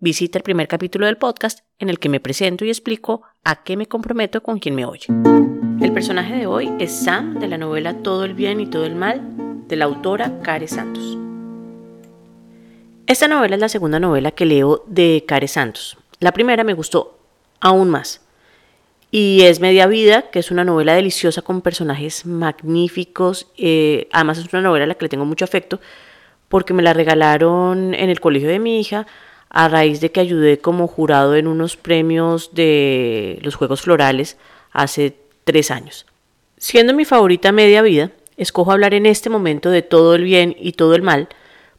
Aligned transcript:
visita 0.00 0.38
el 0.38 0.44
primer 0.44 0.68
capítulo 0.68 1.06
del 1.06 1.16
podcast 1.16 1.60
en 1.78 1.88
el 1.88 1.98
que 1.98 2.08
me 2.08 2.20
presento 2.20 2.64
y 2.64 2.68
explico 2.68 3.22
a 3.44 3.64
qué 3.64 3.76
me 3.76 3.86
comprometo 3.86 4.42
con 4.42 4.60
quien 4.60 4.74
me 4.76 4.84
oye. 4.84 5.06
El 5.80 5.92
personaje 5.92 6.36
de 6.36 6.46
hoy 6.46 6.70
es 6.78 6.92
Sam 6.92 7.38
de 7.40 7.48
la 7.48 7.58
novela 7.58 7.94
Todo 8.02 8.24
el 8.24 8.34
bien 8.34 8.60
y 8.60 8.66
todo 8.66 8.84
el 8.84 8.94
mal 8.94 9.20
de 9.66 9.76
la 9.76 9.86
autora 9.86 10.40
Care 10.42 10.68
Santos. 10.68 11.18
Esta 13.06 13.26
novela 13.26 13.56
es 13.56 13.60
la 13.60 13.68
segunda 13.68 13.98
novela 13.98 14.30
que 14.30 14.46
leo 14.46 14.84
de 14.86 15.24
Care 15.26 15.48
Santos. 15.48 15.96
La 16.20 16.32
primera 16.32 16.62
me 16.62 16.74
gustó 16.74 17.18
aún 17.60 17.90
más. 17.90 18.20
Y 19.10 19.40
es 19.42 19.58
Media 19.58 19.86
Vida, 19.86 20.30
que 20.30 20.38
es 20.38 20.50
una 20.50 20.64
novela 20.64 20.94
deliciosa 20.94 21.42
con 21.42 21.62
personajes 21.62 22.26
magníficos. 22.26 23.48
Eh, 23.56 24.06
además 24.12 24.38
es 24.38 24.52
una 24.52 24.62
novela 24.62 24.84
a 24.84 24.88
la 24.88 24.94
que 24.94 25.06
le 25.06 25.08
tengo 25.08 25.24
mucho 25.24 25.44
afecto 25.44 25.80
porque 26.48 26.74
me 26.74 26.82
la 26.82 26.92
regalaron 26.92 27.94
en 27.94 28.10
el 28.10 28.20
colegio 28.20 28.48
de 28.48 28.58
mi 28.58 28.78
hija 28.80 29.06
a 29.50 29.68
raíz 29.68 30.00
de 30.00 30.10
que 30.10 30.20
ayudé 30.20 30.58
como 30.58 30.86
jurado 30.86 31.34
en 31.36 31.46
unos 31.46 31.76
premios 31.76 32.50
de 32.54 33.38
los 33.42 33.54
Juegos 33.54 33.82
Florales 33.82 34.36
hace 34.72 35.16
tres 35.44 35.70
años. 35.70 36.06
Siendo 36.58 36.92
mi 36.92 37.04
favorita 37.04 37.52
media 37.52 37.82
vida, 37.82 38.10
escojo 38.36 38.72
hablar 38.72 38.94
en 38.94 39.06
este 39.06 39.30
momento 39.30 39.70
de 39.70 39.82
todo 39.82 40.14
el 40.14 40.24
bien 40.24 40.54
y 40.58 40.72
todo 40.72 40.94
el 40.94 41.02
mal, 41.02 41.28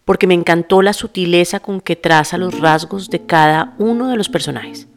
porque 0.06 0.28
me 0.28 0.34
encantó 0.34 0.82
la 0.82 0.94
sutileza 0.94 1.60
con 1.60 1.82
que 1.82 1.96
traza 1.96 2.38
los 2.38 2.60
rasgos 2.60 3.10
de 3.10 3.26
cada 3.26 3.76
uno 3.78 4.08
de 4.08 4.18
los 4.18 4.30
personajes. 4.30 4.88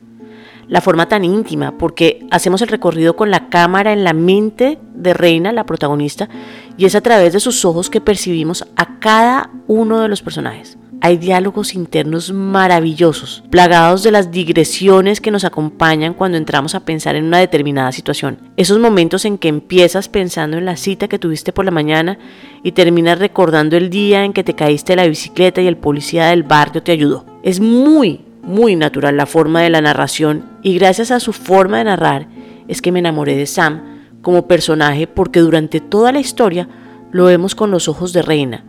La 0.68 0.80
forma 0.80 1.08
tan 1.08 1.24
íntima, 1.24 1.76
porque 1.76 2.24
hacemos 2.30 2.62
el 2.62 2.68
recorrido 2.68 3.14
con 3.14 3.30
la 3.30 3.50
cámara 3.50 3.92
en 3.92 4.04
la 4.04 4.14
mente 4.14 4.78
de 4.94 5.12
Reina, 5.12 5.52
la 5.52 5.66
protagonista, 5.66 6.30
y 6.78 6.86
es 6.86 6.94
a 6.94 7.02
través 7.02 7.34
de 7.34 7.40
sus 7.40 7.64
ojos 7.66 7.90
que 7.90 8.00
percibimos 8.00 8.64
a 8.76 8.98
cada 9.00 9.50
uno 9.66 10.00
de 10.00 10.08
los 10.08 10.22
personajes 10.22 10.78
hay 11.04 11.16
diálogos 11.16 11.74
internos 11.74 12.32
maravillosos, 12.32 13.42
plagados 13.50 14.04
de 14.04 14.12
las 14.12 14.30
digresiones 14.30 15.20
que 15.20 15.32
nos 15.32 15.42
acompañan 15.42 16.14
cuando 16.14 16.38
entramos 16.38 16.76
a 16.76 16.84
pensar 16.84 17.16
en 17.16 17.24
una 17.24 17.40
determinada 17.40 17.90
situación. 17.90 18.38
Esos 18.56 18.78
momentos 18.78 19.24
en 19.24 19.36
que 19.36 19.48
empiezas 19.48 20.08
pensando 20.08 20.58
en 20.58 20.64
la 20.64 20.76
cita 20.76 21.08
que 21.08 21.18
tuviste 21.18 21.52
por 21.52 21.64
la 21.64 21.72
mañana 21.72 22.18
y 22.62 22.70
terminas 22.70 23.18
recordando 23.18 23.76
el 23.76 23.90
día 23.90 24.24
en 24.24 24.32
que 24.32 24.44
te 24.44 24.54
caíste 24.54 24.92
de 24.92 24.96
la 25.02 25.08
bicicleta 25.08 25.60
y 25.60 25.66
el 25.66 25.76
policía 25.76 26.26
del 26.26 26.44
barrio 26.44 26.84
te 26.84 26.92
ayudó. 26.92 27.26
Es 27.42 27.58
muy, 27.58 28.20
muy 28.44 28.76
natural 28.76 29.16
la 29.16 29.26
forma 29.26 29.60
de 29.60 29.70
la 29.70 29.80
narración 29.80 30.44
y 30.62 30.78
gracias 30.78 31.10
a 31.10 31.18
su 31.18 31.32
forma 31.32 31.78
de 31.78 31.84
narrar 31.84 32.28
es 32.68 32.80
que 32.80 32.92
me 32.92 33.00
enamoré 33.00 33.34
de 33.34 33.46
Sam 33.46 34.04
como 34.22 34.46
personaje 34.46 35.08
porque 35.08 35.40
durante 35.40 35.80
toda 35.80 36.12
la 36.12 36.20
historia 36.20 36.68
lo 37.10 37.24
vemos 37.24 37.56
con 37.56 37.72
los 37.72 37.88
ojos 37.88 38.12
de 38.12 38.22
reina 38.22 38.64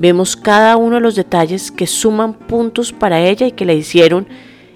Vemos 0.00 0.34
cada 0.34 0.78
uno 0.78 0.94
de 0.94 1.02
los 1.02 1.14
detalles 1.14 1.70
que 1.70 1.86
suman 1.86 2.32
puntos 2.32 2.90
para 2.90 3.20
ella 3.20 3.46
y 3.46 3.52
que 3.52 3.66
la 3.66 3.74
hicieron 3.74 4.26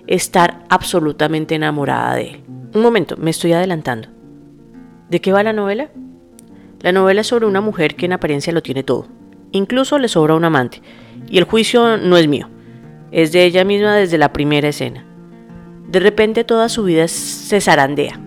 estar 0.07 0.67
absolutamente 0.69 1.55
enamorada 1.55 2.17
de 2.17 2.23
él. 2.29 2.45
Un 2.75 2.83
momento, 2.83 3.17
me 3.17 3.31
estoy 3.31 3.55
adelantando. 3.55 4.09
¿De 5.09 5.23
qué 5.23 5.33
va 5.33 5.43
la 5.43 5.55
novela? 5.55 5.89
La 6.81 6.93
novela 6.93 7.23
es 7.23 7.27
sobre 7.27 7.47
una 7.47 7.63
mujer 7.63 7.97
que 7.97 8.05
en 8.05 8.13
apariencia 8.13 8.53
lo 8.53 8.61
tiene 8.61 8.83
todo. 8.83 9.07
Incluso 9.51 9.99
le 9.99 10.09
sobra 10.09 10.35
un 10.35 10.45
amante. 10.45 10.83
Y 11.27 11.39
el 11.39 11.45
juicio 11.45 11.97
no 11.97 12.19
es 12.19 12.29
mío. 12.29 12.51
Es 13.11 13.33
de 13.33 13.47
ella 13.47 13.65
misma 13.65 13.97
desde 13.97 14.19
la 14.19 14.31
primera 14.31 14.69
escena. 14.69 15.07
De 15.89 16.01
repente 16.01 16.45
toda 16.45 16.69
su 16.69 16.85
vida 16.85 17.09
se 17.09 17.63
zarandea. 17.63 18.21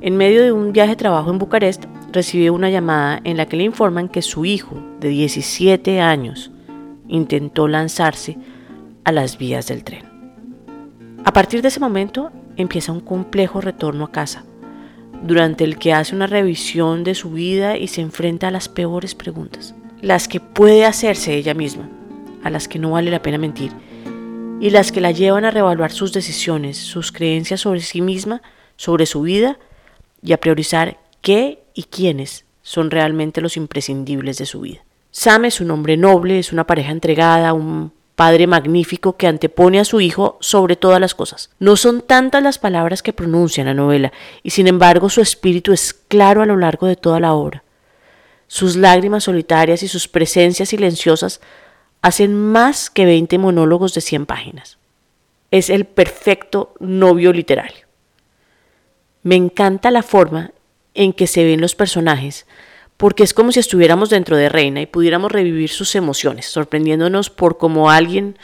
En 0.00 0.16
medio 0.16 0.42
de 0.42 0.52
un 0.52 0.72
viaje 0.72 0.92
de 0.92 0.96
trabajo 0.96 1.30
en 1.30 1.38
Bucarest, 1.38 1.84
recibió 2.10 2.54
una 2.54 2.70
llamada 2.70 3.20
en 3.24 3.36
la 3.36 3.46
que 3.46 3.56
le 3.56 3.64
informan 3.64 4.08
que 4.08 4.22
su 4.22 4.44
hijo, 4.44 4.76
de 5.00 5.08
17 5.08 6.00
años, 6.00 6.50
intentó 7.08 7.68
lanzarse 7.68 8.36
a 9.04 9.12
las 9.12 9.38
vías 9.38 9.66
del 9.68 9.84
tren. 9.84 10.04
A 11.24 11.32
partir 11.32 11.62
de 11.62 11.68
ese 11.68 11.80
momento 11.80 12.30
empieza 12.56 12.92
un 12.92 13.00
complejo 13.00 13.60
retorno 13.60 14.04
a 14.04 14.12
casa, 14.12 14.44
durante 15.22 15.64
el 15.64 15.78
que 15.78 15.92
hace 15.92 16.14
una 16.14 16.26
revisión 16.26 17.04
de 17.04 17.14
su 17.14 17.30
vida 17.30 17.76
y 17.76 17.88
se 17.88 18.00
enfrenta 18.00 18.48
a 18.48 18.50
las 18.50 18.68
peores 18.68 19.14
preguntas, 19.14 19.74
las 20.00 20.28
que 20.28 20.40
puede 20.40 20.84
hacerse 20.84 21.34
ella 21.34 21.54
misma, 21.54 21.88
a 22.44 22.50
las 22.50 22.68
que 22.68 22.78
no 22.78 22.92
vale 22.92 23.10
la 23.10 23.22
pena 23.22 23.38
mentir, 23.38 23.72
y 24.60 24.70
las 24.70 24.92
que 24.92 25.00
la 25.00 25.10
llevan 25.10 25.44
a 25.44 25.50
revaluar 25.50 25.92
sus 25.92 26.12
decisiones, 26.12 26.76
sus 26.76 27.12
creencias 27.12 27.60
sobre 27.60 27.80
sí 27.80 28.00
misma, 28.00 28.42
sobre 28.76 29.06
su 29.06 29.22
vida 29.22 29.58
y 30.22 30.32
a 30.32 30.38
priorizar 30.38 30.98
qué 31.20 31.62
y 31.78 31.84
quiénes 31.84 32.44
son 32.62 32.90
realmente 32.90 33.40
los 33.40 33.56
imprescindibles 33.56 34.36
de 34.36 34.46
su 34.46 34.62
vida. 34.62 34.80
Sam 35.12 35.44
es 35.44 35.60
un 35.60 35.70
hombre 35.70 35.96
noble, 35.96 36.40
es 36.40 36.52
una 36.52 36.66
pareja 36.66 36.90
entregada, 36.90 37.52
un 37.52 37.92
padre 38.16 38.48
magnífico 38.48 39.16
que 39.16 39.28
antepone 39.28 39.78
a 39.78 39.84
su 39.84 40.00
hijo 40.00 40.38
sobre 40.40 40.74
todas 40.74 41.00
las 41.00 41.14
cosas. 41.14 41.50
No 41.60 41.76
son 41.76 42.02
tantas 42.02 42.42
las 42.42 42.58
palabras 42.58 43.00
que 43.00 43.12
pronuncia 43.12 43.60
en 43.60 43.68
la 43.68 43.74
novela, 43.74 44.12
y 44.42 44.50
sin 44.50 44.66
embargo 44.66 45.08
su 45.08 45.20
espíritu 45.20 45.72
es 45.72 45.94
claro 45.94 46.42
a 46.42 46.46
lo 46.46 46.56
largo 46.56 46.88
de 46.88 46.96
toda 46.96 47.20
la 47.20 47.32
obra. 47.32 47.62
Sus 48.48 48.74
lágrimas 48.74 49.22
solitarias 49.22 49.84
y 49.84 49.88
sus 49.88 50.08
presencias 50.08 50.70
silenciosas 50.70 51.40
hacen 52.02 52.34
más 52.34 52.90
que 52.90 53.04
20 53.04 53.38
monólogos 53.38 53.94
de 53.94 54.00
100 54.00 54.26
páginas. 54.26 54.78
Es 55.52 55.70
el 55.70 55.84
perfecto 55.84 56.74
novio 56.80 57.32
literario. 57.32 57.86
Me 59.22 59.36
encanta 59.36 59.92
la 59.92 60.02
forma 60.02 60.50
en 60.98 61.12
que 61.12 61.26
se 61.26 61.44
ven 61.44 61.60
los 61.60 61.74
personajes, 61.74 62.46
porque 62.96 63.22
es 63.22 63.32
como 63.32 63.52
si 63.52 63.60
estuviéramos 63.60 64.10
dentro 64.10 64.36
de 64.36 64.48
Reina 64.48 64.80
y 64.82 64.86
pudiéramos 64.86 65.32
revivir 65.32 65.70
sus 65.70 65.94
emociones, 65.94 66.46
sorprendiéndonos 66.46 67.30
por 67.30 67.56
cómo 67.56 67.90
alguien 67.90 68.36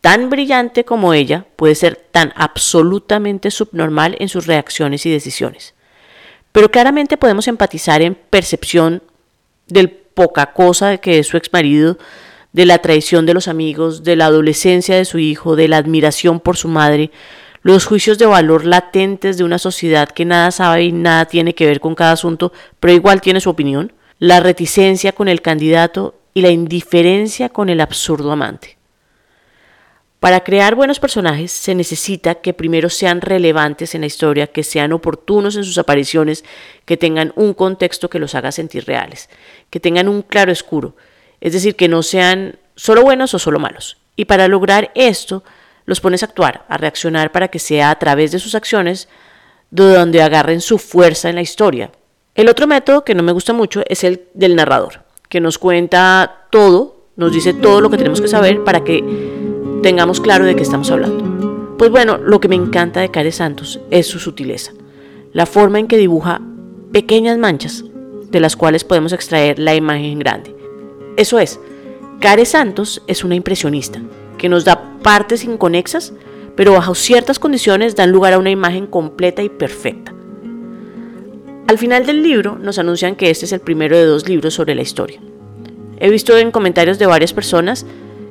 tan 0.00 0.28
brillante 0.28 0.84
como 0.84 1.14
ella 1.14 1.46
puede 1.56 1.76
ser 1.76 1.96
tan 2.10 2.32
absolutamente 2.36 3.50
subnormal 3.50 4.16
en 4.18 4.28
sus 4.28 4.46
reacciones 4.46 5.06
y 5.06 5.10
decisiones. 5.10 5.74
Pero 6.52 6.70
claramente 6.70 7.16
podemos 7.16 7.48
empatizar 7.48 8.02
en 8.02 8.14
percepción 8.14 9.02
del 9.68 9.90
poca 9.90 10.52
cosa 10.52 10.98
que 10.98 11.20
es 11.20 11.28
su 11.28 11.36
exmarido, 11.36 11.96
de 12.52 12.66
la 12.66 12.78
traición 12.78 13.26
de 13.26 13.34
los 13.34 13.48
amigos, 13.48 14.04
de 14.04 14.16
la 14.16 14.26
adolescencia 14.26 14.96
de 14.96 15.04
su 15.04 15.18
hijo, 15.18 15.56
de 15.56 15.68
la 15.68 15.76
admiración 15.76 16.38
por 16.38 16.56
su 16.56 16.68
madre, 16.68 17.10
los 17.64 17.86
juicios 17.86 18.18
de 18.18 18.26
valor 18.26 18.66
latentes 18.66 19.38
de 19.38 19.42
una 19.42 19.58
sociedad 19.58 20.10
que 20.10 20.26
nada 20.26 20.50
sabe 20.50 20.84
y 20.84 20.92
nada 20.92 21.24
tiene 21.24 21.54
que 21.54 21.66
ver 21.66 21.80
con 21.80 21.94
cada 21.94 22.12
asunto, 22.12 22.52
pero 22.78 22.92
igual 22.92 23.22
tiene 23.22 23.40
su 23.40 23.48
opinión, 23.48 23.94
la 24.18 24.40
reticencia 24.40 25.12
con 25.12 25.28
el 25.28 25.40
candidato 25.40 26.14
y 26.34 26.42
la 26.42 26.50
indiferencia 26.50 27.48
con 27.48 27.70
el 27.70 27.80
absurdo 27.80 28.30
amante. 28.30 28.76
Para 30.20 30.44
crear 30.44 30.74
buenos 30.74 31.00
personajes 31.00 31.52
se 31.52 31.74
necesita 31.74 32.34
que 32.34 32.52
primero 32.52 32.90
sean 32.90 33.22
relevantes 33.22 33.94
en 33.94 34.02
la 34.02 34.08
historia, 34.08 34.46
que 34.46 34.62
sean 34.62 34.92
oportunos 34.92 35.56
en 35.56 35.64
sus 35.64 35.78
apariciones, 35.78 36.44
que 36.84 36.98
tengan 36.98 37.32
un 37.34 37.54
contexto 37.54 38.10
que 38.10 38.18
los 38.18 38.34
haga 38.34 38.52
sentir 38.52 38.84
reales, 38.84 39.30
que 39.70 39.80
tengan 39.80 40.08
un 40.08 40.20
claro 40.20 40.52
escuro, 40.52 40.96
es 41.40 41.54
decir, 41.54 41.76
que 41.76 41.88
no 41.88 42.02
sean 42.02 42.58
solo 42.76 43.00
buenos 43.02 43.32
o 43.32 43.38
solo 43.38 43.58
malos. 43.58 43.96
Y 44.16 44.26
para 44.26 44.48
lograr 44.48 44.92
esto, 44.94 45.44
los 45.86 46.00
pones 46.00 46.22
a 46.22 46.26
actuar, 46.26 46.64
a 46.68 46.76
reaccionar 46.76 47.32
para 47.32 47.48
que 47.48 47.58
sea 47.58 47.90
a 47.90 47.98
través 47.98 48.32
de 48.32 48.38
sus 48.38 48.54
acciones 48.54 49.08
de 49.70 49.84
donde 49.94 50.22
agarren 50.22 50.60
su 50.60 50.78
fuerza 50.78 51.28
en 51.28 51.34
la 51.34 51.42
historia. 51.42 51.90
El 52.34 52.48
otro 52.48 52.66
método 52.66 53.04
que 53.04 53.14
no 53.14 53.22
me 53.22 53.32
gusta 53.32 53.52
mucho 53.52 53.82
es 53.88 54.04
el 54.04 54.28
del 54.34 54.56
narrador, 54.56 55.04
que 55.28 55.40
nos 55.40 55.58
cuenta 55.58 56.46
todo, 56.50 57.08
nos 57.16 57.32
dice 57.32 57.54
todo 57.54 57.80
lo 57.80 57.90
que 57.90 57.96
tenemos 57.96 58.20
que 58.20 58.28
saber 58.28 58.64
para 58.64 58.84
que 58.84 59.04
tengamos 59.82 60.20
claro 60.20 60.44
de 60.44 60.56
qué 60.56 60.62
estamos 60.62 60.90
hablando. 60.90 61.76
Pues 61.78 61.90
bueno, 61.90 62.18
lo 62.18 62.40
que 62.40 62.48
me 62.48 62.54
encanta 62.54 63.00
de 63.00 63.10
Care 63.10 63.32
Santos 63.32 63.80
es 63.90 64.06
su 64.06 64.18
sutileza, 64.18 64.72
la 65.32 65.46
forma 65.46 65.78
en 65.78 65.88
que 65.88 65.96
dibuja 65.96 66.40
pequeñas 66.92 67.38
manchas 67.38 67.84
de 68.30 68.40
las 68.40 68.56
cuales 68.56 68.84
podemos 68.84 69.12
extraer 69.12 69.58
la 69.58 69.74
imagen 69.74 70.18
grande. 70.18 70.54
Eso 71.16 71.38
es, 71.38 71.60
Care 72.20 72.46
Santos 72.46 73.02
es 73.06 73.22
una 73.24 73.34
impresionista 73.34 74.00
que 74.38 74.48
nos 74.48 74.64
da 74.64 74.83
partes 75.04 75.44
inconexas, 75.44 76.14
pero 76.56 76.72
bajo 76.72 76.96
ciertas 76.96 77.38
condiciones 77.38 77.94
dan 77.94 78.10
lugar 78.10 78.32
a 78.32 78.38
una 78.38 78.50
imagen 78.50 78.88
completa 78.88 79.42
y 79.42 79.48
perfecta. 79.48 80.12
Al 81.68 81.78
final 81.78 82.06
del 82.06 82.22
libro 82.22 82.58
nos 82.58 82.78
anuncian 82.78 83.14
que 83.14 83.30
este 83.30 83.44
es 83.44 83.52
el 83.52 83.60
primero 83.60 83.96
de 83.96 84.06
dos 84.06 84.28
libros 84.28 84.54
sobre 84.54 84.74
la 84.74 84.82
historia. 84.82 85.20
He 86.00 86.10
visto 86.10 86.36
en 86.36 86.50
comentarios 86.50 86.98
de 86.98 87.06
varias 87.06 87.32
personas 87.32 87.86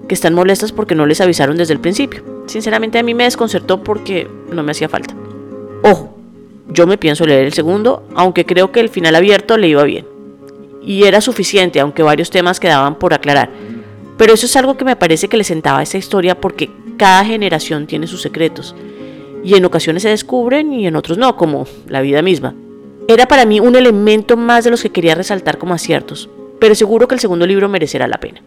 que 0.07 0.15
están 0.15 0.33
molestas 0.33 0.71
porque 0.71 0.95
no 0.95 1.05
les 1.05 1.21
avisaron 1.21 1.57
desde 1.57 1.73
el 1.73 1.79
principio. 1.79 2.23
Sinceramente 2.47 2.99
a 2.99 3.03
mí 3.03 3.13
me 3.13 3.23
desconcertó 3.23 3.83
porque 3.83 4.27
no 4.51 4.63
me 4.63 4.71
hacía 4.71 4.89
falta. 4.89 5.15
Ojo, 5.83 6.17
yo 6.69 6.87
me 6.87 6.97
pienso 6.97 7.25
leer 7.25 7.45
el 7.45 7.53
segundo, 7.53 8.03
aunque 8.15 8.45
creo 8.45 8.71
que 8.71 8.79
el 8.79 8.89
final 8.89 9.15
abierto 9.15 9.57
le 9.57 9.67
iba 9.67 9.83
bien. 9.83 10.07
Y 10.81 11.03
era 11.03 11.21
suficiente, 11.21 11.79
aunque 11.79 12.03
varios 12.03 12.31
temas 12.31 12.59
quedaban 12.59 12.95
por 12.95 13.13
aclarar. 13.13 13.49
Pero 14.17 14.33
eso 14.33 14.45
es 14.45 14.55
algo 14.55 14.77
que 14.77 14.85
me 14.85 14.95
parece 14.95 15.27
que 15.27 15.37
le 15.37 15.43
sentaba 15.43 15.79
a 15.79 15.83
esa 15.83 15.97
historia 15.97 16.39
porque 16.39 16.69
cada 16.97 17.25
generación 17.25 17.87
tiene 17.87 18.07
sus 18.07 18.21
secretos. 18.21 18.75
Y 19.43 19.55
en 19.55 19.65
ocasiones 19.65 20.03
se 20.03 20.09
descubren 20.09 20.71
y 20.73 20.87
en 20.87 20.95
otros 20.95 21.17
no, 21.17 21.35
como 21.35 21.65
la 21.87 22.01
vida 22.01 22.21
misma. 22.21 22.55
Era 23.07 23.27
para 23.27 23.45
mí 23.45 23.59
un 23.59 23.75
elemento 23.75 24.37
más 24.37 24.63
de 24.63 24.71
los 24.71 24.81
que 24.81 24.91
quería 24.91 25.15
resaltar 25.15 25.57
como 25.57 25.73
aciertos, 25.73 26.29
pero 26.59 26.75
seguro 26.75 27.07
que 27.07 27.15
el 27.15 27.21
segundo 27.21 27.45
libro 27.45 27.67
merecerá 27.67 28.07
la 28.07 28.19
pena. 28.19 28.41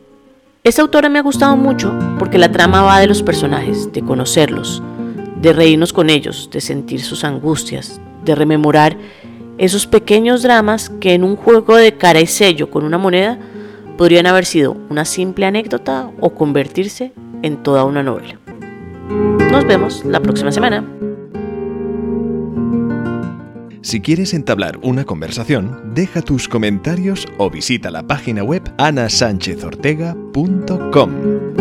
Esta 0.64 0.82
autora 0.82 1.08
me 1.08 1.18
ha 1.18 1.22
gustado 1.22 1.56
mucho 1.56 1.94
porque 2.18 2.38
la 2.38 2.50
trama 2.50 2.82
va 2.82 2.98
de 2.98 3.06
los 3.06 3.22
personajes, 3.22 3.92
de 3.92 4.02
conocerlos, 4.02 4.82
de 5.40 5.52
reírnos 5.52 5.92
con 5.92 6.08
ellos, 6.08 6.48
de 6.50 6.60
sentir 6.60 7.02
sus 7.02 7.22
angustias, 7.24 8.00
de 8.24 8.34
rememorar 8.34 8.96
esos 9.58 9.86
pequeños 9.86 10.42
dramas 10.42 10.90
que 11.00 11.14
en 11.14 11.22
un 11.22 11.36
juego 11.36 11.76
de 11.76 11.94
cara 11.94 12.20
y 12.20 12.26
sello 12.26 12.70
con 12.70 12.84
una 12.84 12.98
moneda 12.98 13.38
podrían 13.96 14.26
haber 14.26 14.44
sido 14.44 14.76
una 14.90 15.04
simple 15.04 15.46
anécdota 15.46 16.10
o 16.20 16.30
convertirse 16.30 17.12
en 17.42 17.62
toda 17.62 17.84
una 17.84 18.02
novela. 18.02 18.38
Nos 19.50 19.66
vemos 19.66 20.04
la 20.04 20.20
próxima 20.20 20.52
semana. 20.52 20.84
Si 23.86 24.00
quieres 24.00 24.34
entablar 24.34 24.80
una 24.82 25.04
conversación, 25.04 25.94
deja 25.94 26.20
tus 26.20 26.48
comentarios 26.48 27.24
o 27.38 27.48
visita 27.50 27.92
la 27.92 28.04
página 28.04 28.42
web 28.42 28.64
anasanchezortega.com. 28.78 31.55